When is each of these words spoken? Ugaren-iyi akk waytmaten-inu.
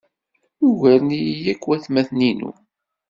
Ugaren-iyi 0.67 1.45
akk 1.51 1.63
waytmaten-inu. 1.67 2.51